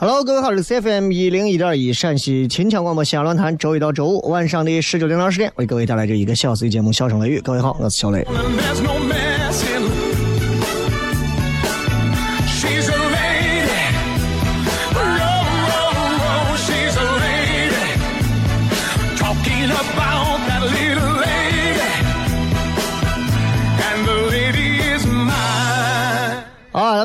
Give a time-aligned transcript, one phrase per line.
[0.00, 7.40] Hello，各位好，这是 FM 一零一点一陕西秦腔广播西安论坛，周一到周五晚上的十九点到十点，为各位带来这一个小时的节目《笑声雷雨》。
[7.42, 8.24] 各位好，我是小雷。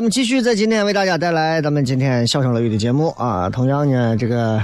[0.04, 3.48] 我们继续在今天为大家带来咱们今天笑声乐语的节目啊。
[3.48, 4.62] 同样呢，这个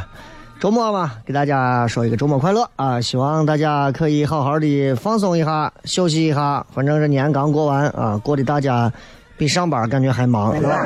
[0.61, 3.01] 周末嘛，给大家说一个周末快乐啊！
[3.01, 6.63] 希望大家可以好好的放松一下，休息一下。
[6.75, 8.93] 反正这年刚过完啊，过的大家
[9.39, 10.77] 比上班感觉还忙，是吧？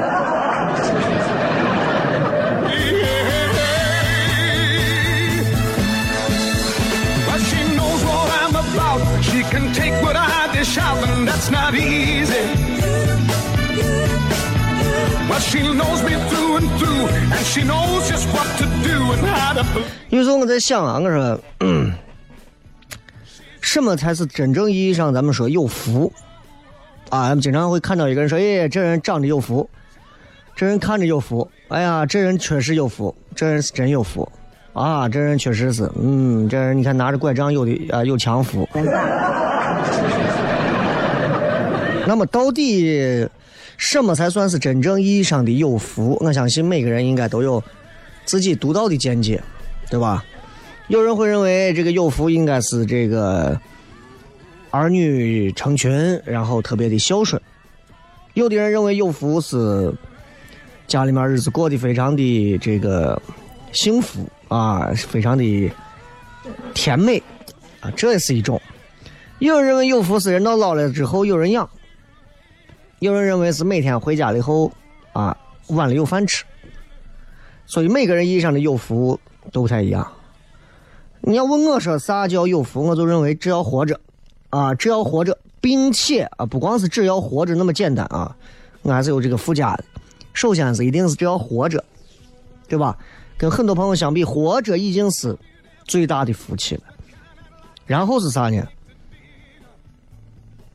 [20.08, 21.92] 有时候我在想啊，我说，嗯
[23.60, 26.10] 什么才是真正意义上咱们说有福
[27.10, 27.28] 啊？
[27.28, 29.68] 咱们经常会看到一个人说，哎，这人长得有福，
[30.56, 34.26] 这人看着有福，哎呀，这人确实有福，这人是真有福
[34.72, 38.66] 啊，这人确实是，嗯，这人你看拿着拐杖有的啊有强福。
[42.06, 43.28] 那么到底
[43.76, 46.16] 什么才算是真正意义上的有福？
[46.20, 47.62] 我相信每个人应该都有
[48.24, 49.42] 自己独到的见解，
[49.90, 50.24] 对吧？
[50.88, 53.58] 有人会认为这个有福应该是这个
[54.70, 57.40] 儿女成群，然后特别的孝顺；
[58.34, 59.92] 有的人认为有福是
[60.86, 63.20] 家里面日子过得非常的这个
[63.72, 65.72] 幸福啊，非常的
[66.74, 67.22] 甜美
[67.80, 68.60] 啊，这也是一种。
[69.38, 71.68] 有人认为有福是人到老了之后有人养，
[73.04, 74.72] 有人认为是每天回家了以后
[75.12, 76.42] 啊碗里有饭吃。
[77.66, 79.20] 所以每个人意义上的有福
[79.52, 80.10] 都不太一样。
[81.20, 84.00] 你要问我说啥叫有福，我就认为只要活着，
[84.48, 88.34] 啊，只要活着，并且啊，不光是只要活着那么简单啊，
[88.80, 89.84] 我还是有这个附加的。
[90.32, 91.84] 首先是一定是只要活着，
[92.68, 92.98] 对吧？
[93.36, 95.36] 跟很多朋友相比，活着已经是
[95.84, 96.82] 最大的福气了。
[97.86, 98.66] 然后是啥呢？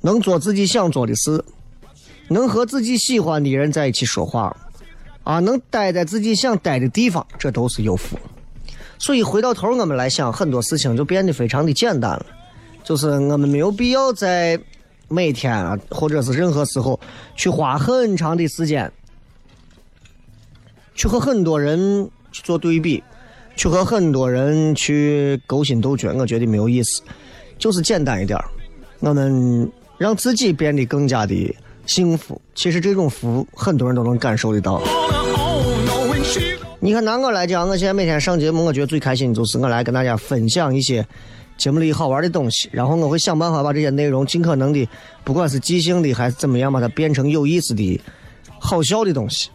[0.01, 1.43] 能做自己想做的事，
[2.29, 4.55] 能和自己喜欢的人在一起说话，
[5.23, 8.17] 啊，能待在自己想待的地方，这都是有福。
[8.97, 12.25] 所以回到头，我们来想，很多事情就变得非常的简单了，
[12.83, 14.59] 就是我们没有必要在
[15.07, 16.99] 每天啊，或者是任何时候
[17.35, 18.91] 去花很长的时间，
[20.95, 23.01] 去和很多人去做对比，
[23.55, 27.01] 去和很多人去勾心斗角，我觉得没有意思。
[27.57, 28.37] 就是简单一点，
[28.99, 31.55] 我们让自己变得更加的
[31.89, 32.39] 幸福。
[32.56, 34.81] 其实这种福，很多人都能感受得到。
[36.80, 41.06] 你看拿我来讲，我现在每天上节目，我觉得最开心的就是我来跟大家分享一些
[41.57, 44.88] 节目里好玩的东西，然后我会想办法把这些内容尽可能的，
[45.24, 48.00] 不管是即兴的还是怎么样，把它变成有意思的、
[48.59, 49.50] 好笑的东西。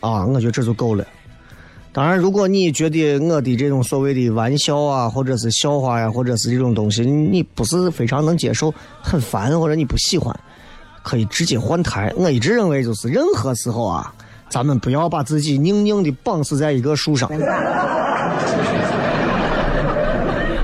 [0.00, 1.06] 啊，我觉得这就够了。
[1.92, 10.38] 当然，如果你觉得我的这种所谓的玩笑啊，或者是笑话呀、或者是这种东西，你不是非常能接受，很烦，或者你不喜欢，
[11.06, 12.12] 可以直接换台。
[12.16, 14.12] 我一直认为，就是任何时候啊，
[14.48, 17.30] 咱们不要把自己硬硬的绑死在一个树上。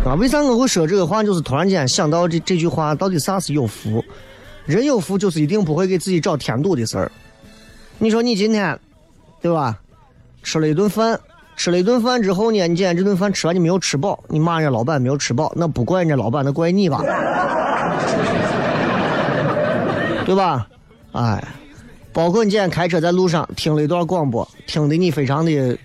[0.05, 1.23] 啊，为啥我会说这个话？
[1.23, 4.05] 就是突然间想到这这句话到底啥是有福？
[4.67, 7.13] 人有福就是一定不会给自己找添堵的事儿。
[7.99, 8.77] 你说你今天，
[9.41, 9.79] 对吧？
[10.43, 11.21] 吃了一顿饭，
[11.55, 17.01] 吃了一顿饭之后呢，你今天这顿饭吃完你没有吃饱，你骂人家老板没有吃饱，那不怪人家老板，那怪你吧？
[20.25, 20.67] 对吧？
[21.13, 21.43] 哎，
[22.13, 25.79] 包括你今天开车在路上听了一段广播，听的你非常的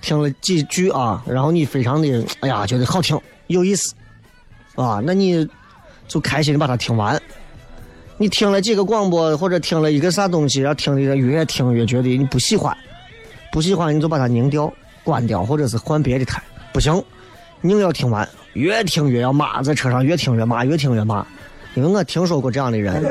[0.00, 3.94] 听了几句啊，然后你非常的哎呀觉得好听有意思
[4.74, 5.48] 啊，那你
[6.06, 7.20] 就开心的把它听完。
[8.18, 12.76] 你听了几个广播或者听了一个啥东西，然后听的越听越觉得你不喜欢。
[13.52, 14.70] 不喜欢你就把它拧掉、
[15.04, 16.42] 关掉，或者是换别的台。
[16.72, 17.02] 不行，
[17.62, 21.26] 硬要听完，越听越要骂，在车上越听越骂，越听越骂。
[21.76, 23.02] 因为我听说过这样的人，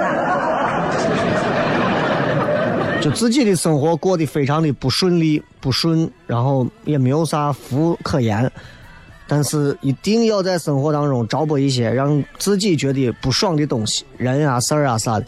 [2.99, 8.51] 就自己的生活过得非常的不顺利、不顺，然后也没有啥福可言，
[9.27, 15.25] 但是一定要在生活当中找补一些让自己觉得不爽的东西，人啊、事儿啊啥的，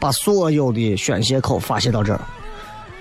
[0.00, 2.20] 把所有的宣泄口发泄到这儿。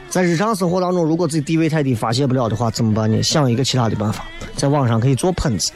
[0.10, 3.24] 在日常生活当中，如果自己地位太低，发泄不了的话，怎么办呢？
[3.24, 4.26] 想一个其他的办法，
[4.58, 5.72] 在网上可以做喷子。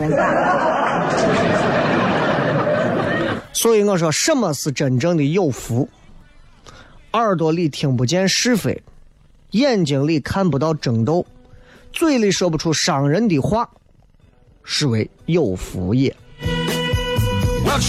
[3.54, 5.88] 所以我说，什么是真正的有福？
[7.12, 8.82] 耳朵里听不见是非，
[9.52, 11.26] 眼睛里看不到争斗，
[11.92, 13.70] 嘴里说不出伤人的话，
[14.64, 16.16] 是为有福也。
[17.66, 17.80] Well,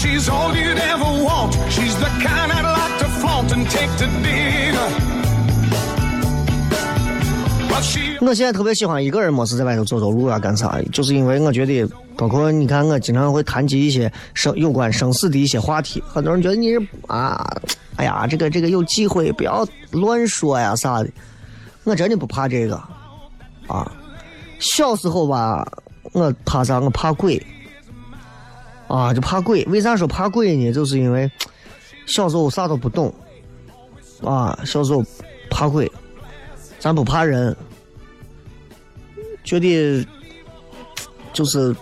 [8.21, 10.79] 我现在特别喜欢一个人没事在外头走走路啊，干啥？
[10.91, 11.83] 就是因为我觉得，
[12.15, 16.01] 包括你看，我经常会谈及一些生有关生死的一些话题。
[16.07, 17.45] 很多人觉得你是啊，
[17.95, 21.09] 哎呀，这个这个有忌讳，不要乱说呀啥的。
[21.83, 22.75] 我真的不怕这个
[23.67, 23.91] 啊。
[24.59, 25.67] 小时候吧，
[26.13, 26.79] 我怕啥？
[26.79, 27.41] 我怕鬼
[28.87, 29.65] 啊，就怕鬼。
[29.65, 30.71] 为啥说怕鬼呢？
[30.71, 31.29] 就是因为
[32.05, 33.13] 小时候啥都不懂
[34.23, 35.03] 啊，小时候
[35.49, 35.91] 怕鬼。
[36.83, 37.55] 咱不怕人，
[39.41, 40.05] 觉得
[41.31, 41.73] 就是，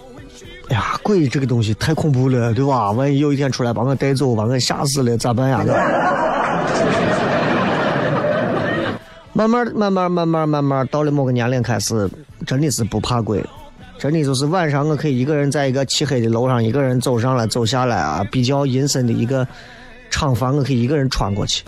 [0.70, 2.92] 哎呀，鬼这个东西太恐怖了，对吧？
[2.92, 5.66] 万一有一天出来把我带走，把我吓死了，咋办呀？
[9.34, 12.08] 慢慢慢慢慢慢慢慢，到了某个年龄开始，
[12.46, 13.44] 真的是不怕鬼。
[13.98, 19.48] 真的就是晚上，我可以一个人在一个漆黑的楼上，一个人走上来、走下来啊，比较阴森的一个
[20.12, 21.64] 厂房，我可以一个人穿过去。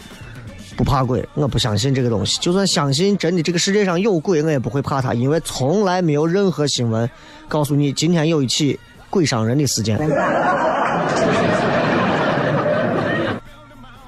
[0.75, 2.39] 不怕鬼，我不相信这个东西。
[2.39, 7.09] 就算相信真的这个世界上有鬼，我也不会怕它，因为从来没有任何新闻
[7.47, 8.79] 告诉你今天有一起
[9.09, 9.97] 鬼伤人的事件。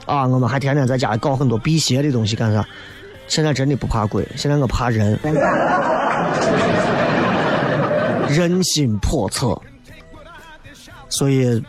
[0.06, 2.66] 啊，我们还天天在家里搞很多辟邪的东西干啥？
[3.28, 5.20] 现在真的不怕鬼，现在我怕人，
[8.30, 9.60] 人心叵测，
[11.10, 11.64] 所以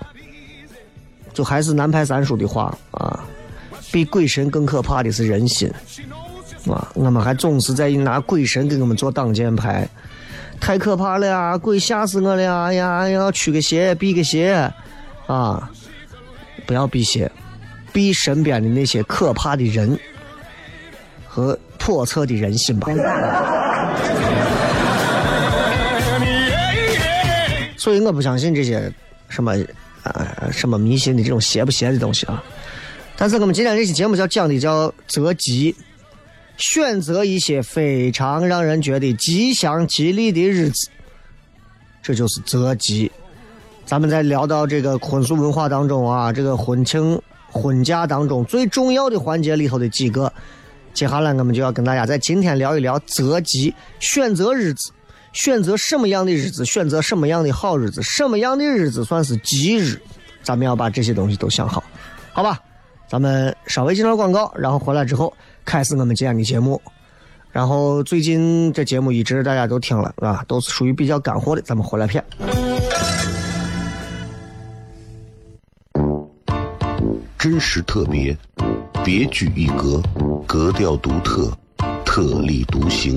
[1.33, 3.25] 就还是南派三叔的话啊。
[3.93, 5.71] 比鬼神更可怕的是人心，
[6.69, 6.89] 啊！
[6.95, 9.89] 我们还总是在拿鬼神给我们做挡箭牌，
[10.61, 11.57] 太可怕了呀！
[11.57, 12.65] 鬼吓死我了呀！
[12.65, 14.71] 哎呀，要驱个邪，避个邪，
[15.27, 15.71] 啊！
[16.67, 17.31] 不要避邪，
[17.93, 19.99] 避身边的那些可怕的人
[21.27, 22.89] 和叵测的人心吧。
[27.77, 28.93] 所以我不相信这些
[29.29, 29.57] 什么
[30.03, 32.43] 啊什么迷信的这种邪不邪的东西啊。
[33.19, 35.75] 但是我们今天这期节目叫讲的叫择吉，
[36.59, 40.91] 选择一些非常让人觉得吉祥吉利的日子，
[42.03, 43.11] 这就是择吉。
[43.87, 47.19] 咱们在聊到这个婚俗文化当中啊，这个婚庆
[47.51, 50.31] 婚嫁当中最重要的环节里头的几个，
[50.93, 54.91] 接下来我们就要跟大家在今天聊一聊择吉，选择日子，
[55.33, 59.99] 选择什么样的日子，选择什么样的好日子，什么样的日子算是吉日，
[60.43, 61.83] 咱们要把这些东西都想好，
[62.35, 62.61] 好吧？
[63.09, 65.33] 咱们稍微进段广告，然后回来之后
[65.65, 66.81] 开始我们今天的节目。
[67.53, 72.23] 然后最近这节目一直大家都听了，啊，都是属于比较干货的，咱们回来片。
[77.39, 78.37] 真实特别，
[79.05, 80.03] 别具一格，
[80.47, 81.51] 格调独特，
[82.05, 83.17] 特立独行，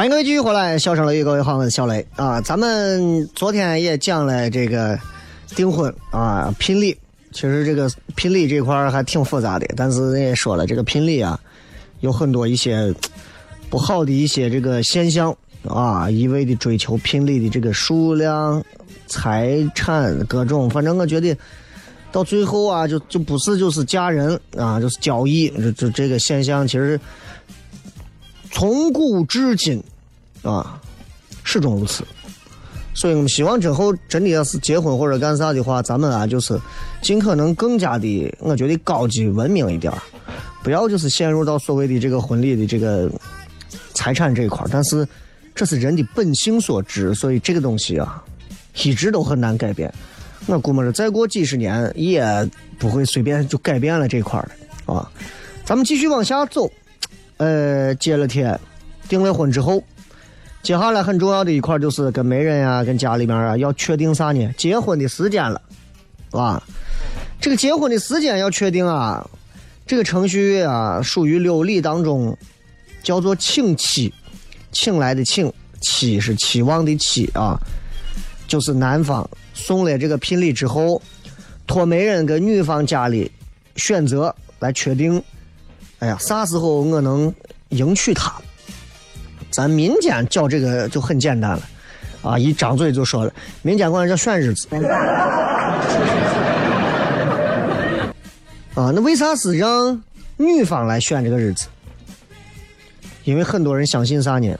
[0.00, 2.40] 欢迎各位继续回来，笑声雷雨，各位好，我是小雷啊。
[2.40, 4.98] 咱们昨天也讲了这个
[5.54, 6.96] 订婚啊，聘礼。
[7.32, 11.38] 其实这个聘礼这块还挺复杂的，但是人也说了，这个聘礼啊，
[12.00, 12.94] 有很多一些
[13.68, 15.36] 不好的一些这个现象
[15.68, 18.64] 啊，一味的追求聘礼的这个数量、
[19.06, 21.36] 财产各种，反正我觉得
[22.10, 26.98] 到最后啊，就就不是就是嫁人啊，就是交易，这这这个现象其实。
[28.52, 29.80] 从古至今，
[30.42, 30.80] 啊，
[31.44, 32.04] 始终如此。
[32.92, 36.60] 所以我们希望之后真的要是结婚或者干啥的话，咱们啊就是
[37.00, 39.92] 尽可能更加的，我觉得高级文明一点
[40.62, 43.10] 不要就是陷入到所谓的这个婚礼的这个
[43.94, 45.06] 财产这一块但是
[45.54, 48.22] 这是人的本性所致，所以这个东西啊，
[48.82, 49.92] 一直都很难改变。
[50.46, 54.40] 我估摸着再过几十年也不会随便就改变了这块
[54.86, 55.10] 的啊。
[55.64, 56.70] 咱们继续往下走。
[57.36, 58.58] 呃，结了天，
[59.08, 59.82] 订了婚之后，
[60.62, 64.52] 接下来很重要的一块就是跟媒人呀、跟家里面啊要确定啥呢？
[64.58, 65.60] 结婚的时间了，
[66.32, 66.62] 啊？
[67.40, 69.26] 这个结婚的时间要确定啊，
[69.86, 72.36] 这个程序啊属于六礼当中
[73.02, 74.12] 叫做请期，
[74.70, 75.50] 请来的请，
[75.80, 77.58] 期是期望的期啊，
[78.46, 81.00] 就是男方送了这个聘礼之后，
[81.66, 83.32] 托媒人跟女方家里
[83.76, 85.20] 选择来确定。
[86.00, 87.34] 哎呀，啥时候我能
[87.70, 88.34] 迎娶她？
[89.50, 91.62] 咱民间叫这个就很简单了，
[92.22, 94.68] 啊，一张嘴就说了，民间管叫选日子。
[98.74, 100.02] 啊，那为啥是让
[100.36, 101.66] 女方来选这个日子？
[103.24, 104.56] 因为很多人相信啥呢？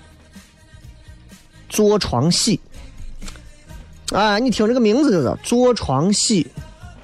[1.69, 2.61] 坐床喜。
[4.13, 6.47] 啊，你听这个名字就知道，坐床喜，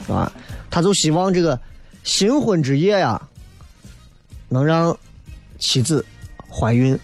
[0.08, 0.30] 啊，
[0.70, 1.58] 他就希望这个
[2.02, 3.20] 新婚之夜呀。
[4.48, 4.96] 能让
[5.58, 6.06] 妻子
[6.48, 6.96] 怀孕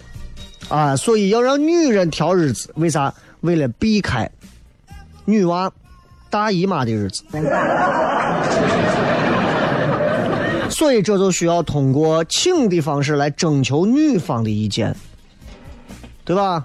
[0.73, 3.13] 啊，所以要让女人挑日子，为啥？
[3.43, 4.31] 为了避开
[5.27, 5.71] 女娃
[6.31, 7.23] 大姨妈的日子。
[10.71, 14.97] 所以这就需要通过请的方式来征求女方的意见，
[16.25, 16.65] 对吧？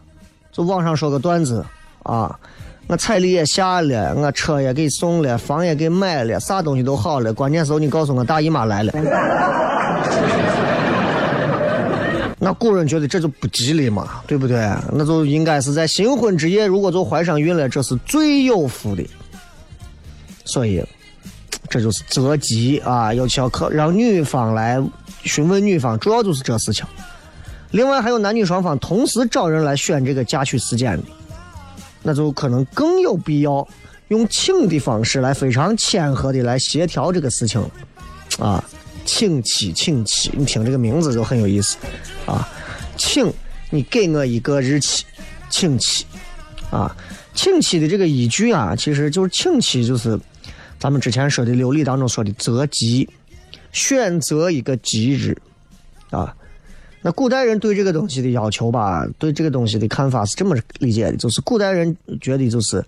[0.53, 1.65] 就网上说个段子
[2.03, 2.33] 啊，
[2.87, 8.93] 我彩礼也下了，我车也给送了，房也给买了，啥东西都好了，关键时候你告诉我大姨妈来了。
[12.47, 14.57] 那古人觉得这就不吉利嘛，对不对？
[14.93, 19.05] 那就应该是在新婚之夜，如果就怀上孕了，这是最有福的。
[20.45, 20.81] 所以，
[21.67, 24.81] 这就是择吉啊，尤其要可让女方来
[25.23, 26.85] 询问女方，主要就是这事情。
[27.71, 31.03] 另外还有男女双方同时找人来选这个嫁娶时间的，
[32.01, 33.67] 那就可能更有必要
[34.07, 37.61] 用请的方式来非常谦和的来协调这个事情。
[38.39, 38.63] 啊，
[39.07, 41.77] 请妻请妻，你听这个名字就很有意思
[42.25, 42.47] 啊，
[42.97, 43.33] 请
[43.69, 45.05] 你给我一个日期，
[45.49, 46.05] 请妻
[46.69, 46.93] 啊，
[47.33, 50.19] 请妻的这个依据啊，其实就是请妻就是
[50.77, 53.09] 咱们之前说的六礼当中说的择吉，
[53.71, 55.35] 选择一个吉日
[56.09, 56.35] 啊。
[57.01, 62.83] 那古代人对这个东西的要求吧，对这个东西的看法是这么理解的，就是古代人觉得就是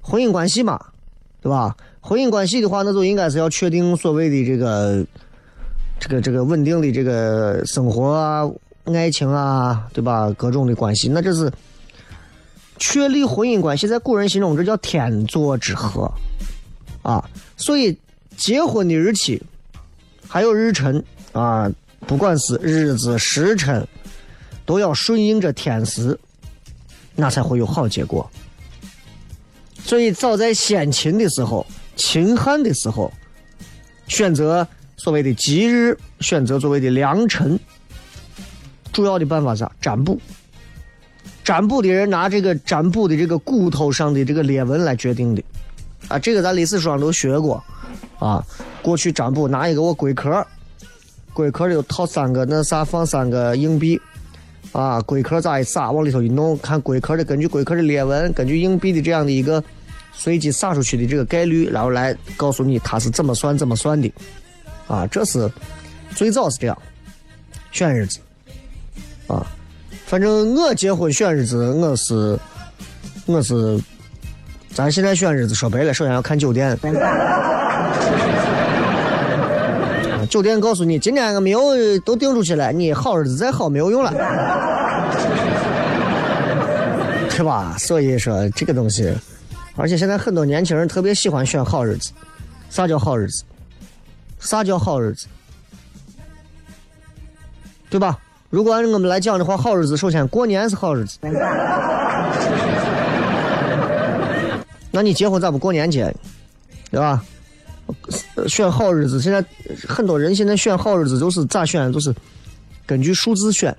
[0.00, 0.80] 婚姻关系嘛，
[1.42, 1.76] 对吧？
[2.00, 5.04] 婚姻关系的话，那就应该是要确定所谓的这个
[6.02, 8.42] 这个这个稳定的这个生活啊、
[8.86, 10.28] 爱情啊，对吧？
[10.36, 11.48] 各种的关系，那这是
[12.76, 16.12] 确立婚姻关系，在古人心中这叫天作之合
[17.02, 17.24] 啊。
[17.56, 17.96] 所以
[18.36, 19.40] 结婚的日期
[20.26, 21.70] 还有日辰啊。
[22.04, 23.86] 不管是日子时辰，
[24.66, 26.18] 都要顺应着天时，
[27.14, 28.28] 那才会有好结果。
[29.84, 33.12] 所以，早在先秦的时候，秦汉的时候，
[34.08, 34.66] 选择
[35.02, 37.58] 所谓的吉日，选择所谓的良辰，
[38.92, 39.66] 主要的办法是？
[39.80, 40.16] 占卜。
[41.42, 45.42] 占卜的人拿这个占卜的这个骨头上的这个裂纹来决定的。
[46.06, 47.60] 啊，这个咱历史书上都学过。
[48.20, 48.46] 啊，
[48.80, 50.46] 过去占卜拿一个我龟壳。
[51.32, 54.00] 龟壳里头套三个那啥，放三个硬币，
[54.70, 59.60] 啊，龟壳咋一撒，往里头一弄，看龟壳的根据龟壳的裂纹，根据硬币的这样的一个
[60.12, 64.08] 随机撒出去的这个概率，然后来告诉你它是怎么算怎么算的，
[64.88, 65.50] 啊，这是
[66.14, 66.76] 最早是这样，
[67.70, 68.18] 选日子，
[69.26, 69.46] 啊，
[70.06, 72.38] 反正我结婚选日子，我是
[73.26, 73.80] 我是，
[74.74, 76.78] 咱现在选日子说白了，首先要看酒店。
[80.28, 81.60] 酒店告诉你，今天我没有
[82.06, 84.10] 都定出去了，你好日子再好没有用了，
[87.30, 87.76] 对吧？
[87.78, 89.12] 所以说这个东西，
[89.76, 92.12] 而且现在很多年轻人特别喜欢选好日子。
[92.70, 93.44] 啥叫好日子？
[94.42, 95.26] 啥叫好日子？
[97.88, 98.18] 对吧？
[98.50, 101.18] 如果按我们来讲的话，好日子首先过年是好日子。
[104.90, 106.14] 那你结婚咋不过年结？
[106.90, 107.24] 对吧？
[108.46, 109.42] 选好日子，现在
[109.88, 111.90] 很多人现在选好日子都是咋选？
[111.90, 112.14] 都是
[112.84, 113.74] 根据数字选，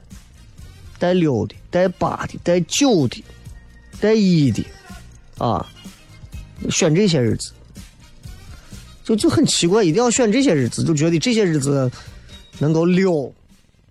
[0.97, 3.23] 带六的、带八的、带九的、
[3.99, 4.65] 带一的，
[5.37, 5.65] 啊，
[6.69, 7.51] 选这些日子，
[9.03, 11.91] 就就很奇怪，一定要选这些日子，就觉得这些日子
[12.59, 13.31] 能够溜，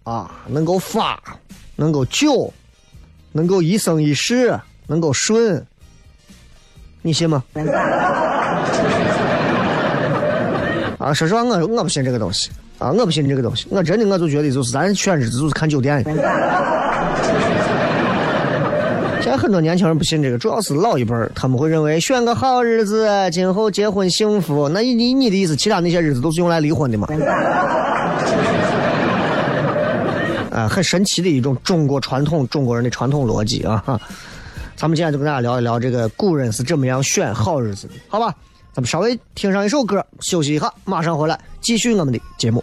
[0.04, 1.22] 啊，能够发，
[1.76, 2.52] 能够久，
[3.32, 5.64] 能够一生一世，能够顺，
[7.02, 7.44] 你信吗？
[10.98, 16.02] 啊，说实话，我我不信这个东西啊，我不信这个东西，我真的我就觉得就是咱选日子就是看酒店。
[19.32, 24.68] 现在很多年轻人不信这个，主要是老一辈儿，他们会认为选个好日子，今后结婚幸福。
[24.68, 27.08] 那你你的意思，其他那些日子都是用来离婚的吗？
[30.50, 33.98] 啊，很神奇的一种中国传统中国人的传统逻辑啊！
[34.76, 38.34] 咱们今天就跟大家聊一聊这个古人是怎么样选好日子的，好吧？
[38.74, 42.62] 咱们稍微听上一首歌，休息一下，马上回来继续我们的节目。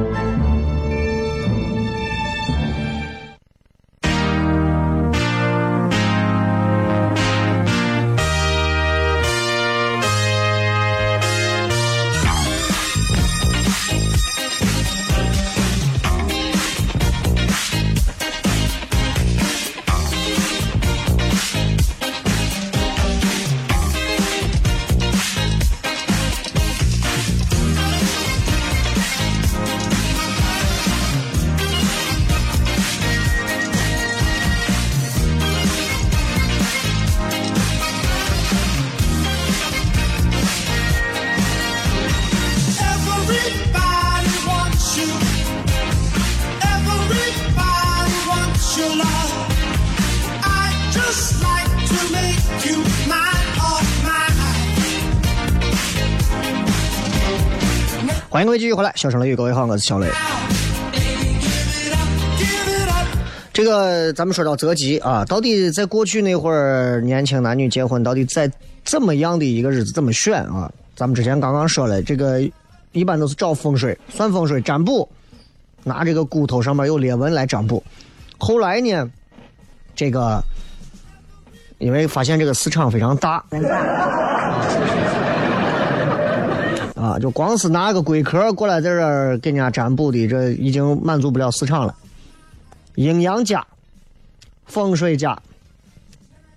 [58.31, 60.07] 欢迎各位继续回来，小声雷雨，各位好，我是小雷。
[63.51, 68.49] 这个咱们说到择吉啊，到底在过去那会儿，年轻男女结婚到底在
[68.85, 70.71] 怎么样的一个日子怎么选啊？
[70.95, 72.41] 咱们之前刚刚说了，这个
[72.93, 75.05] 一般都是找风水、算风水、占卜，
[75.83, 77.83] 拿这个骨头上面有裂纹来占卜。
[78.37, 79.11] 后来呢，
[79.93, 80.41] 这个
[81.79, 83.43] 因为发现这个市场非常大。
[87.11, 91.93] 啊，就光是拿个龟壳过来在这儿给人家占卜的，这已经满足不了市场了。
[92.95, 93.65] 阴阳家、
[94.65, 95.37] 风水家、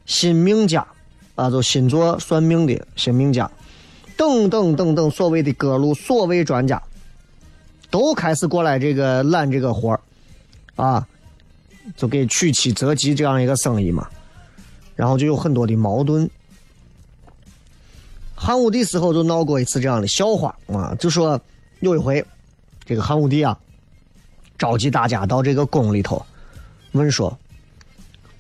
[0.07, 0.87] 新命家，
[1.35, 3.51] 啊，就星座算命的新命家，
[4.17, 6.81] 等等等等，所谓的各路所谓专家，
[7.91, 10.01] 都开始过来这个揽这个活儿，
[10.77, 11.05] 啊，
[11.97, 14.07] 就给娶妻择吉这样一个生意嘛，
[14.95, 16.31] 然后就有很多的矛盾。
[18.45, 21.41] 汉武帝时候就闹过一次这样的笑话啊，就说
[21.81, 22.23] 有一回，
[22.85, 23.59] 这个汉武帝啊，
[24.59, 26.23] 召集大家到这个宫里头，
[26.93, 27.39] 问说：“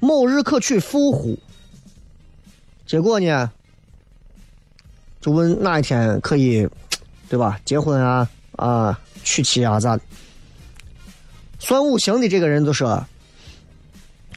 [0.01, 1.39] 某日可娶妇乎？”
[2.87, 3.51] 结果呢，
[5.23, 6.69] 就问哪一天可以，
[7.31, 7.59] 对吧？
[7.65, 10.03] 结婚啊啊，娶妻啊咋的？
[11.59, 13.03] 算五行的这个人就说：“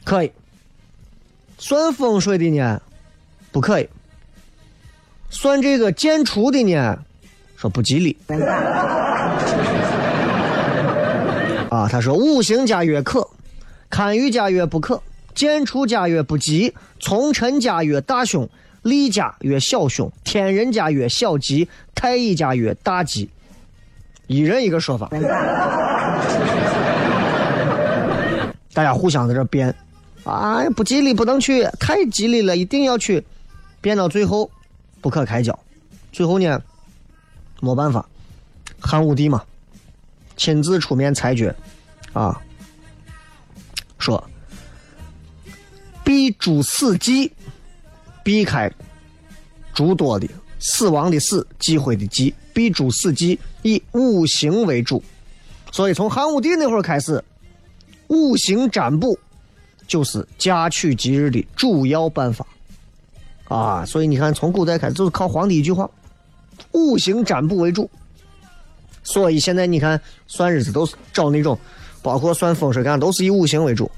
[0.02, 0.32] 可以。”
[1.60, 2.80] 算风水的呢，
[3.52, 3.86] 不可以。
[5.30, 6.98] 算这个建除的呢，
[7.56, 8.16] 说不吉利。
[11.70, 13.28] 啊，他说五行家曰可，
[13.90, 15.02] 堪舆家曰不可，
[15.34, 18.48] 建除家曰不吉，从臣家曰大凶，
[18.82, 23.28] 利家曰小凶，天人家曰小吉，太乙家曰大吉。
[24.28, 25.08] 一人一个说法，
[28.72, 29.74] 大家互相在这编，
[30.24, 33.22] 啊，不吉利不能去，太吉利了一定要去，
[33.82, 34.50] 编到最后。
[35.00, 35.56] 不可开交，
[36.12, 36.62] 最后呢，
[37.60, 38.06] 没办法，
[38.80, 39.44] 汉武帝嘛，
[40.36, 41.54] 亲自出面裁决，
[42.12, 42.40] 啊，
[43.98, 44.22] 说
[46.04, 47.30] 避诸死忌，
[48.22, 48.70] 避开
[49.74, 55.02] 诸多的死亡的死，忌讳的忌，避诸死忌，以五行为主。
[55.70, 57.22] 所以从汉武帝那会儿开始，
[58.08, 59.18] 五行占卜
[59.86, 62.46] 就是嫁娶吉日的主要办法。
[63.48, 65.88] 啊，所以你看，从古代开始就是靠皇帝一句话，
[66.72, 67.90] 五行占卜为主。
[69.02, 71.58] 所以现在你看算日子都是找那种，
[72.02, 73.90] 包括算风水干都是以五行为主。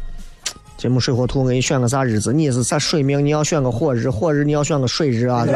[0.77, 2.33] 节目水火土，我给你选个啥日子？
[2.33, 3.23] 你是啥水命？
[3.25, 5.45] 你要选个火日，火日你要选个水日啊。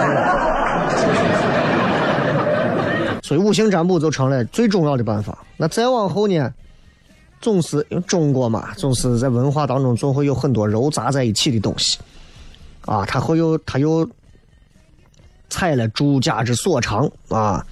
[3.22, 5.38] 所以五行占卜就成了最重要的办法。
[5.56, 6.52] 那再往后呢，
[7.40, 11.98] 总是因为中国嘛，总是在文化当中总会有很多糅杂在一起的东西。
[12.86, 14.08] 啊，他会有，他又
[15.48, 17.66] 采了朱家之所长啊，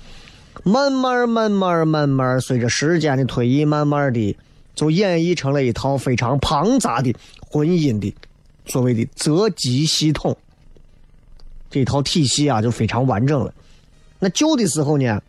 [0.64, 4.36] 慢慢慢慢慢慢，随着时间的推移，慢慢的
[4.74, 8.14] 就演绎成了一套非常庞杂的婚姻的
[8.64, 10.36] 所谓的择吉系统。
[11.70, 13.52] 这套体系啊，就非常完整了。
[14.18, 15.20] 那旧的时候呢，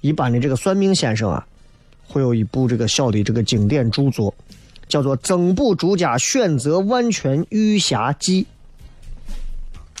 [0.00, 1.46] 一般的这个算命先生啊，
[2.06, 4.34] 会有一部这个小的这个经典著作，
[4.88, 8.42] 叫做《增补朱家选择万全玉匣记》。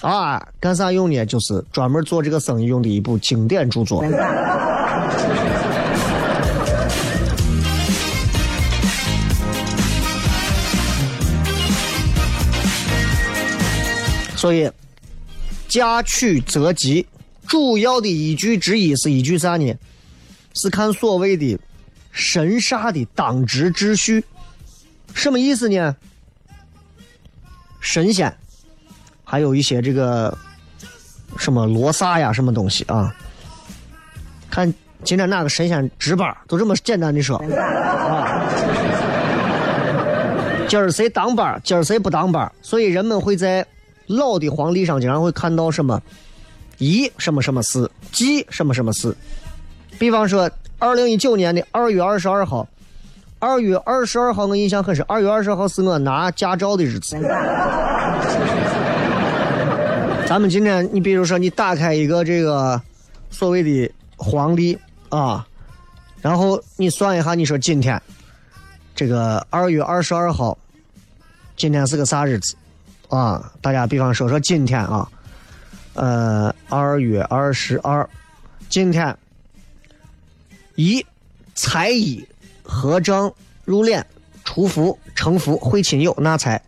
[0.04, 1.24] 啊，干啥用呢？
[1.24, 4.04] 就是专门做这个生意用的一部经典著作。
[14.36, 14.70] 所以，
[15.68, 17.06] 嫁娶择吉，
[17.46, 19.74] 主要的依据之一是依据啥呢？
[20.52, 21.58] 是看所谓的
[22.12, 24.22] 神煞的当值秩序。
[25.14, 25.96] 什么意思呢？
[27.80, 28.36] 神仙。
[29.34, 30.32] 还有一些这个
[31.36, 33.12] 什么罗刹呀，什么东西啊？
[34.48, 38.46] 看今天哪个神仙值班，就这么简单的说啊。
[40.68, 43.66] 今儿谁当班，今儿谁不当班，所以人们会在
[44.06, 46.00] 老的黄历上经常会看到什么
[46.78, 49.12] 一什么什么事，忌什么什么事。
[49.98, 52.68] 比方说，二零一九年的二月二十二号，
[53.40, 57.16] 二月二十二号我印象很深，二月二十号是我拿驾照的日子。
[60.26, 62.80] 咱们今天，你比如说，你打开一个这个
[63.30, 64.76] 所谓的黄历
[65.10, 65.46] 啊，
[66.22, 68.00] 然后你算一下，你说今天
[68.96, 70.56] 这个二月二十二号，
[71.56, 72.56] 今天是个啥日子
[73.08, 73.52] 啊？
[73.60, 75.08] 大家比方说说今天啊，
[75.92, 78.08] 呃，二月二十二，
[78.70, 79.16] 今天
[80.74, 81.04] 一
[81.54, 82.26] 财衣
[82.62, 83.32] 合账
[83.64, 84.02] 入殓
[84.42, 86.60] 除福成福会亲友纳财，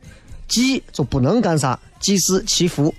[0.47, 2.95] 忌就不能干啥，祭祀祈福。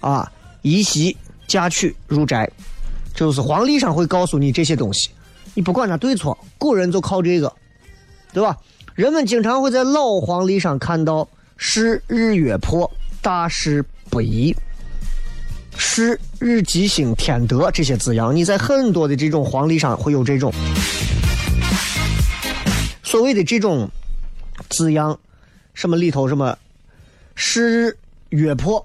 [0.00, 0.30] 啊，
[0.62, 2.50] 移席嫁娶入宅，
[3.14, 5.10] 就是黄历上会告诉你这些东西。
[5.54, 7.52] 你不管它对错，古人就靠这个，
[8.32, 8.56] 对吧？
[8.94, 12.90] 人们经常会在老黄历上看到“是日月破，
[13.22, 14.54] 大事不宜”。
[15.80, 20.52] 是日吉星天德这些字样，你在很多的这种黄历上会有这种
[23.04, 23.88] 所谓的这种
[24.68, 25.16] 字样，
[25.74, 26.58] 什么里头什么
[27.36, 27.96] 是日
[28.30, 28.84] 月破，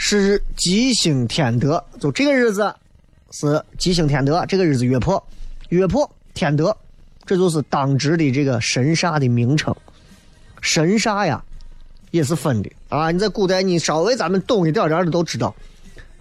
[0.00, 2.72] 是吉星天德，就这个日子
[3.32, 5.22] 是吉星天德，这个日子月破，
[5.70, 6.74] 月破天德，
[7.26, 9.74] 这就是当值的这个神煞的名称。
[10.60, 11.42] 神煞呀，
[12.12, 13.10] 也是分的啊！
[13.10, 15.54] 你在古代，你稍微咱们懂一点点的都知道。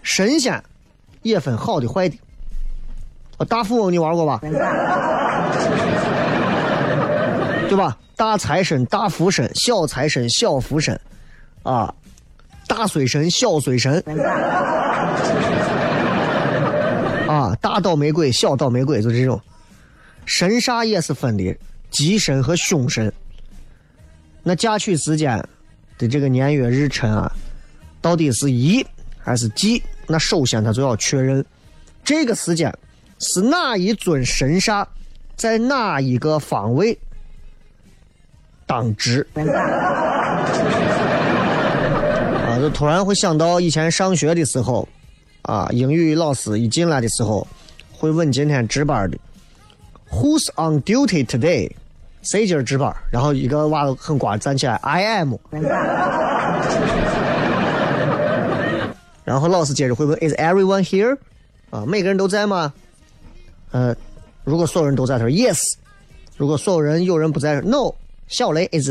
[0.02, 0.62] 神仙
[1.22, 2.18] 也分好的坏的，
[3.48, 4.40] 大富翁你玩过吧？
[7.70, 7.96] 对吧？
[8.16, 11.00] 大财神、大福神、小财神、小福神，
[11.62, 11.94] 啊，
[12.68, 14.04] 大水神、小水神，
[17.28, 19.42] 啊，大倒霉鬼、小倒霉鬼，就这种。
[20.26, 21.58] 神煞也是分的
[21.90, 23.12] 吉神和凶神。
[24.44, 25.38] 那嫁娶时间
[25.98, 27.32] 的这个年月日辰啊，
[28.02, 28.86] 到底是宜
[29.18, 29.82] 还是忌？
[30.06, 31.44] 那首先他就要确认，
[32.04, 32.74] 这个时间
[33.20, 34.86] 是哪一尊神煞
[35.36, 36.98] 在哪一个方位
[38.66, 39.26] 当值。
[42.70, 44.88] 突然会想到以前上学的时候，
[45.44, 47.48] 啊，英语老师一进来的时候
[47.92, 49.18] 会问今天值班的
[50.12, 51.72] ，Who's on duty today？
[52.24, 52.94] 谁今儿值班？
[53.12, 55.36] 然后一个娃很乖站起来，I am。
[59.24, 61.18] 然后老师接着会问：“Is everyone here？”
[61.70, 62.74] 啊，每个人都在吗？
[63.72, 63.96] 呃，
[64.44, 65.58] 如果所有人都在，他说 “Yes”；
[66.38, 67.94] 如果所有人有人不在，“No”。
[68.28, 68.90] 小雷 is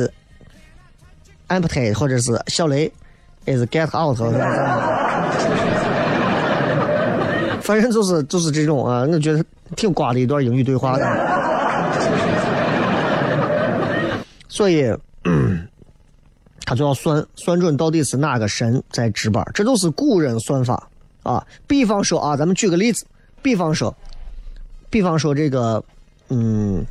[1.49, 2.91] empty，或者是小雷
[3.47, 4.19] is get out。
[7.63, 9.43] 反正就是就是这种啊，我觉得
[9.75, 11.07] 挺瓜的一段英语对话的。
[14.49, 14.95] 所以。
[16.69, 20.91] 他就要算算准到底是哪个神在值班，这都是古人算法
[21.23, 21.47] 啊。
[21.65, 23.07] 比方说啊，咱们举个例子，
[23.41, 23.97] 比方说，
[24.91, 25.81] 比方说这个，
[26.29, 26.85] 嗯，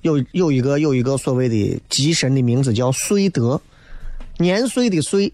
[0.00, 3.60] 有有一个有一个所谓的吉神的名字叫岁德，
[4.38, 5.30] 年岁的岁，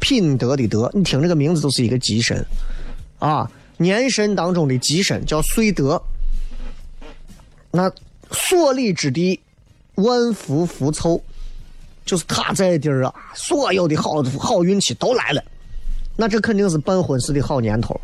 [0.00, 2.44] 品德的德，你听这个名字都是一个吉神
[3.18, 3.50] 啊。
[3.76, 6.02] 年神当中的吉神叫岁德，
[7.70, 7.90] 那
[8.30, 9.38] 所立之地，
[9.96, 11.22] 万福福凑。
[12.04, 15.42] 就是他在地儿啊，所有的好好运气都来了，
[16.14, 18.00] 那这肯定是办婚事的好年头。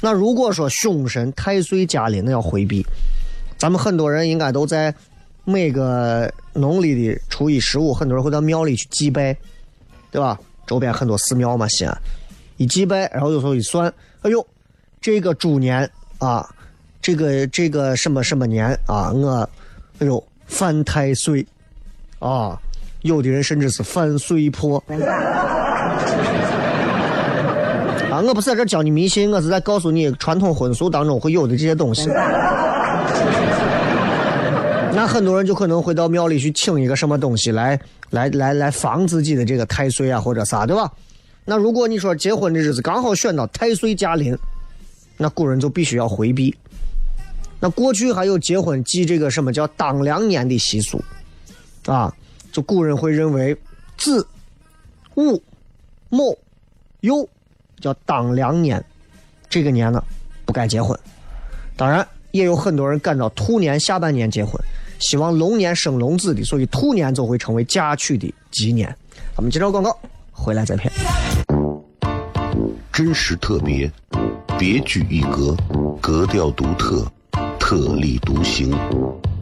[0.00, 2.86] 那如果说凶神太岁家里，那要回避。
[3.58, 4.94] 咱们很多人应该都在
[5.44, 9.36] 每个农历的初一、十五，很多人会到庙里去祭拜，
[10.12, 10.38] 对吧？
[10.68, 11.98] 周边很多寺庙嘛，西安
[12.58, 14.46] 一祭拜，然后有时候一算，哎呦，
[15.00, 16.48] 这个猪年啊，
[17.02, 19.50] 这个这个什么什么年啊，我，
[19.98, 21.44] 哎呦，犯太岁
[22.20, 22.56] 啊。
[23.02, 24.82] 有的人甚至是犯岁破
[28.10, 28.20] 啊！
[28.20, 32.10] 我不是在这教你迷信，我是在告诉你传统婚俗当中会有的这些东西。
[34.98, 37.78] 那很多人就可能会到庙里去请一个什么东西来，
[38.10, 40.92] 来，来，来防自己的这个太岁啊，或者啥，对吧？
[41.44, 44.36] 那如果你说结婚的日子刚好选到太岁驾临，
[45.16, 46.52] 那古人就必须要回避。
[47.60, 51.00] 那过去还有结婚祭这个什么叫当良年的习俗
[51.86, 52.12] 啊？
[52.50, 53.56] 就古人会认为，
[53.96, 54.26] 子、
[55.14, 55.40] 午、
[56.08, 56.36] 卯、
[57.02, 57.24] 酉
[57.80, 58.84] 叫当良年，
[59.48, 60.02] 这个年呢
[60.44, 60.98] 不该结婚。
[61.76, 64.52] 当然，也有很多人赶到兔年下半年结婚，
[64.98, 68.94] 希望龙年生龙子的，所以兔年就会成为嫁娶的吉年。
[69.36, 69.96] 咱们接着广告，
[70.32, 70.92] 回来再片。
[72.92, 73.90] 真实特别，
[74.58, 75.56] 别具一格，
[76.00, 77.06] 格调独特，
[77.60, 78.76] 特立独行。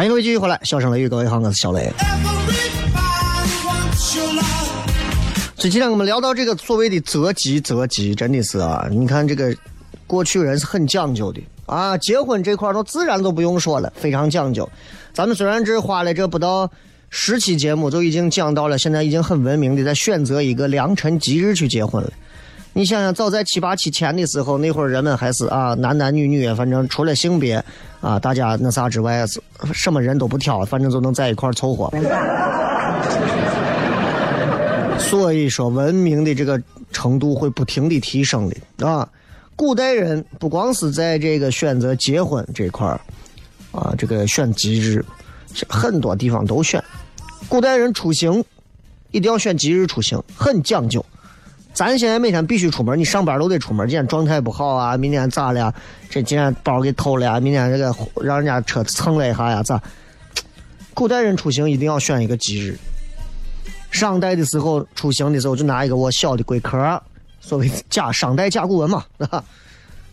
[0.00, 1.92] 欢迎各位继续回来，笑声雷雨，各位好，我是小雷。
[5.58, 9.54] 所以今天我们聊到这个所谓的择吉择吉，真的是啊，你看这个
[10.06, 14.66] 过去人是很讲究的啊，结婚这块都自然都不用说了，非常讲究。
[15.12, 16.70] 咱们虽然只花了这不到
[17.10, 22.10] 十期节目，就已经讲到了，现在已经很文明的在选择一个良辰吉日去结婚了。
[22.72, 27.62] 你想想，早在七八七前的时候，那会儿人们还是啊男男女女，反正除了性别
[28.00, 29.24] 啊，大家那啥之外，
[29.72, 31.90] 什么人都不挑，反正就能在一块凑合。
[34.98, 39.08] 所以说，文明的这个程度会不停的提升的啊。
[39.56, 42.86] 古代人不光是在这个选择结婚这块
[43.72, 45.04] 啊，这个选吉日，
[45.68, 46.82] 很多地方都选。
[47.48, 48.44] 古代人出行
[49.10, 51.04] 一定要选吉日出行，很讲究。
[51.72, 53.88] 咱现在每天必须出门，你上班都得出门。
[53.88, 55.72] 今天状态不好啊，明天咋了？
[56.10, 57.40] 这今天包给偷了呀？
[57.40, 59.62] 明天这个让人家车蹭了一下呀？
[59.62, 59.80] 咋？
[60.92, 62.76] 古代人出行一定要选一个吉日。
[63.90, 67.02] 商代的时候出行的时候就拿一个我小的龟壳，
[67.40, 69.04] 所谓甲商代甲骨文嘛，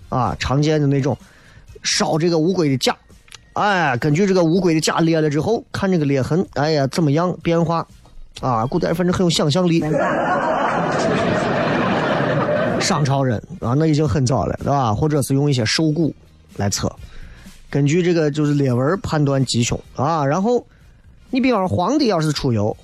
[0.09, 1.17] 啊，常见的那种
[1.83, 2.95] 烧这个乌龟的甲，
[3.53, 7.85] 哎，根据这个乌龟的甲裂了之后，看这个裂痕，哎呀怎么样变化？
[8.39, 9.83] 啊，古代反正很有想象力。
[12.79, 14.93] 商朝人啊，那已经很早了，对吧？
[14.93, 16.13] 或者是用一些兽骨
[16.55, 16.93] 来测，
[17.69, 20.25] 根据这个就是裂纹判断吉凶啊。
[20.25, 20.65] 然后，
[21.29, 22.75] 你比方说皇帝要是出游，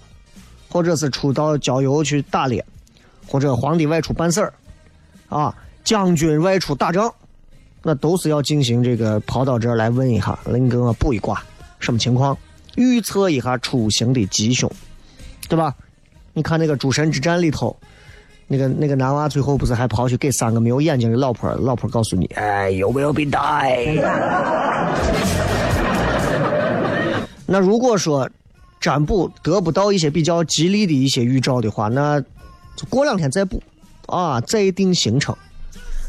[0.69, 2.63] 或者是出到郊游去打猎，
[3.27, 4.53] 或者皇帝外出办事儿，
[5.29, 7.13] 啊，将军外出打仗，
[7.81, 11.41] 那都是要进行这个跑到这儿来问一下，来你给我卜一卦，
[11.79, 12.37] 什么情况？
[12.75, 14.69] 预测一下出行的吉凶，
[15.47, 15.73] 对吧？
[16.33, 17.75] 你看那个诸神之战里头。
[18.47, 23.87] 那个那个男娃最后不是还跑去给三个没有眼睛的老婆，老婆告诉你，哎，有没有病带？
[27.45, 28.29] 那如果说
[28.79, 32.19] 占卜得不到一些比较吉利的一些预兆的话，那
[32.75, 33.61] 就过两天再卜
[34.07, 35.35] 啊，再定行程。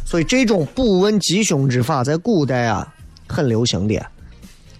[0.05, 2.92] 所以这种卜问吉凶之法在古代啊
[3.27, 4.05] 很流行的，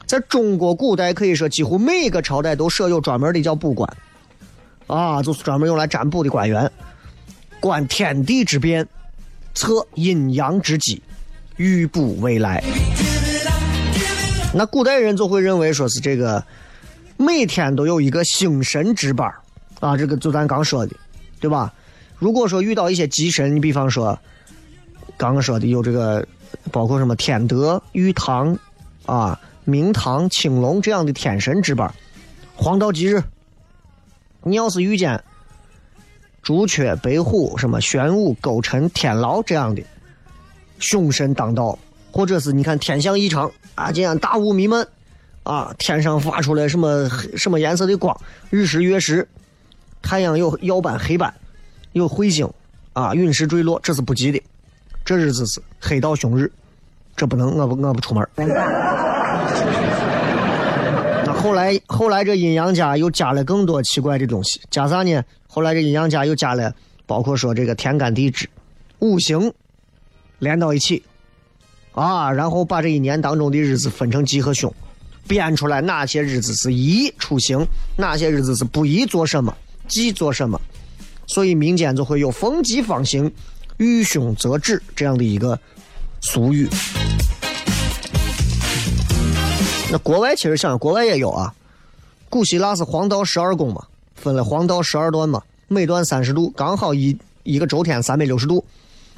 [0.07, 3.89] 在中国古代可以说几乎每个朝代都设有专门的叫卜官
[4.87, 6.71] 啊，就是专门用来占卜的官员。
[7.65, 8.87] 观天地之变，
[9.55, 11.03] 测阴阳之机，
[11.57, 12.63] 预卜未来。
[14.53, 16.45] 那古代人就会认为说是这个
[17.17, 19.33] 每天都有一个星神值班
[19.81, 20.95] 啊，这个就咱刚说的，
[21.41, 21.73] 对吧？
[22.19, 24.19] 如果说遇到一些吉神，你比方说
[25.17, 26.29] 刚刚说的有这个，
[26.71, 28.59] 包括什么天德、玉堂
[29.07, 31.91] 啊、明堂、青龙这样的天神值班，
[32.57, 33.25] 黄道吉日，
[34.43, 35.25] 你要是遇见。
[36.45, 39.83] 朱雀、白虎、什么玄武、勾陈、天牢这样的
[40.79, 41.77] 凶神当道，
[42.13, 44.87] 或者是你看天象异常啊，今天大雾弥漫
[45.43, 48.15] 啊，天上发出来什么什么颜色的光，
[48.51, 49.27] 日食月食，
[50.03, 51.33] 太阳有耀斑黑斑，
[51.93, 52.47] 有彗星
[52.93, 54.43] 啊，陨石坠落，这是不吉的，
[55.03, 56.53] 这日子是黑道凶日，
[57.17, 58.29] 这不能，我不我不出门。
[61.87, 65.23] 后来这阴阳家又加了更多奇怪的东西，加啥呢？
[65.47, 66.75] 后来这阴阳家又加了，
[67.07, 68.49] 包括说这个天干地支、
[68.99, 69.53] 五行
[70.39, 71.03] 连到一起，
[71.93, 74.73] 啊，然后把这一年当中的日子分成吉和凶，
[75.29, 77.65] 编出来哪些日子是宜出行，
[77.97, 79.57] 哪些日子是不宜做什么，
[79.87, 80.61] 忌做什么，
[81.27, 83.33] 所以民间就会有“逢吉方行，
[83.77, 85.59] 遇凶则止”这样的一个
[86.21, 86.69] 俗语。
[89.95, 91.55] 那国外其实想，国外也有啊，
[92.29, 93.87] 古希腊是黄道十二宫嘛。
[94.17, 98.65] 分了黄道十二段嘛，每段三十度，刚好一一个周天三百六十度，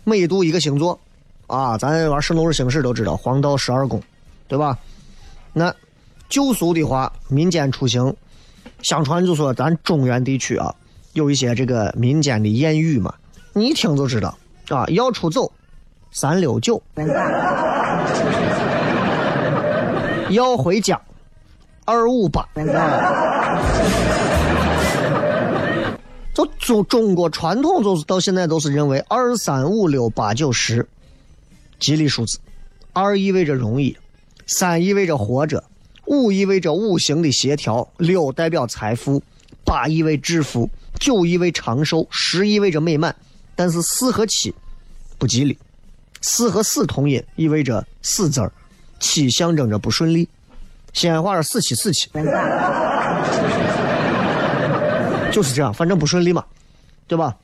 [0.05, 1.01] 每一度一个星座，
[1.47, 4.03] 啊，咱玩《圣斗士星矢》都知道黄道十二宫，
[4.49, 4.79] 对吧？
[5.55, 5.75] 那
[6.29, 8.15] 旧俗的话，民间出行，
[8.83, 10.75] 相传就说咱中原地区啊，
[11.15, 13.15] 有一些这个民间的谚语嘛，
[13.55, 14.37] 你一听就知道
[14.69, 15.51] 啊，要出走，
[16.13, 16.83] 三六九，
[20.31, 21.01] 要回家，
[21.85, 22.49] 二五八。
[26.35, 30.87] 就中中国传统，就是到现在都是认为二三五六八九十，
[31.79, 32.39] 吉利数字。
[32.93, 33.97] 二意味着容易，
[34.47, 35.65] 三意味着活着，
[36.07, 39.23] 五意味着五行的协调，六代表财富，
[39.65, 40.69] 八意味致富，
[40.99, 43.15] 九意味长寿，十意味着美满。
[43.55, 44.55] 但是四和七
[45.17, 45.57] 不吉利，
[46.21, 48.53] 四和四同音，意味着死字儿，
[49.01, 50.29] 七象征着不顺利。
[50.93, 52.09] 西安话是死七死七。
[55.31, 56.45] 就是这样，反正不顺利嘛，
[57.07, 57.37] 对吧？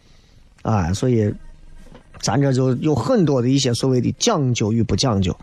[0.62, 1.30] 哎，所以
[2.20, 5.36] 咱这就有很多的一些所谓的讲究与不讲究。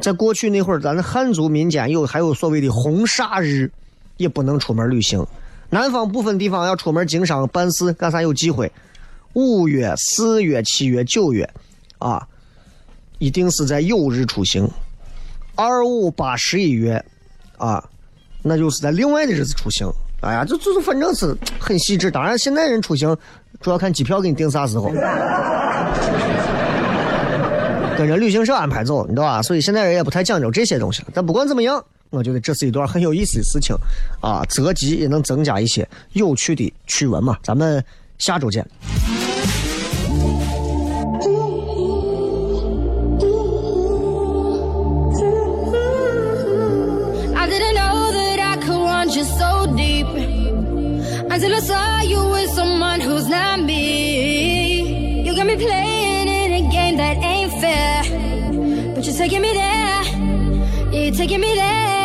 [0.00, 3.72] 在过去那会儿，咱的汉族民间有还有所谓的红煞日，
[4.18, 5.26] 也不能出门旅行。
[5.70, 8.70] 南方部分地方要出门经商办事干啥有机会？
[9.32, 11.50] 五月、四月、七月、九月，
[11.98, 12.28] 啊，
[13.18, 14.70] 一定是在有日出行。
[15.58, 17.04] 二五八十一月，
[17.56, 17.82] 啊，
[18.44, 19.90] 那就是在另外的日子出行。
[20.20, 22.12] 哎呀，这就是反正是很细致。
[22.12, 23.16] 当然，现在人出行
[23.60, 24.84] 主要看机票给你订啥时候，
[27.96, 29.42] 跟着旅行社安排走，你知道吧？
[29.42, 31.08] 所以现在人也不太讲究这些东西了。
[31.12, 33.74] 但不管怎么样，我觉得这是一段很有意思的事情
[34.20, 37.36] 啊，择吉也能增加一些有趣的趣闻嘛。
[37.42, 37.84] 咱们
[38.18, 38.64] 下周见。
[51.38, 55.22] Until I saw you with someone who's not me.
[55.22, 60.02] You got me playing in a game that ain't fair, but you're taking me there.
[60.90, 61.97] Yeah, you're taking me there.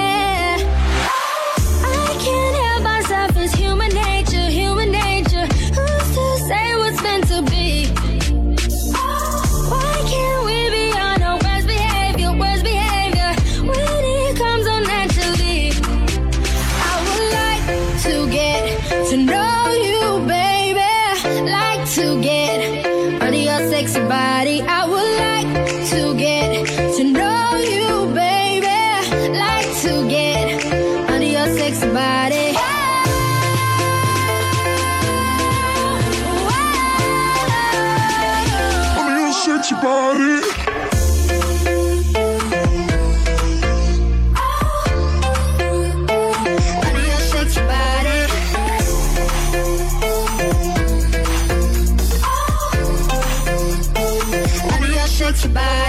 [55.52, 55.83] Bye.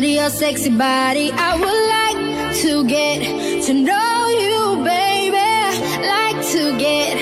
[0.00, 1.30] Under your sexy body.
[1.30, 3.20] I would like to get
[3.66, 5.36] to know you, baby.
[6.08, 7.20] Like to get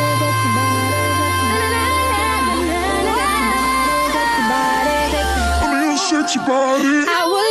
[5.13, 7.44] sexy body, sexy body.